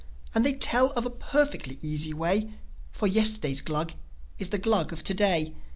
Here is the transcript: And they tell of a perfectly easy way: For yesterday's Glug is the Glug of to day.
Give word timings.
And 0.33 0.43
they 0.43 0.53
tell 0.53 0.89
of 0.93 1.05
a 1.05 1.11
perfectly 1.11 1.77
easy 1.83 2.11
way: 2.11 2.55
For 2.89 3.05
yesterday's 3.05 3.61
Glug 3.61 3.93
is 4.39 4.49
the 4.49 4.57
Glug 4.57 4.91
of 4.91 5.03
to 5.03 5.13
day. 5.13 5.53